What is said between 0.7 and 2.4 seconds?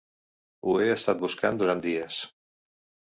he estat buscant durant dies.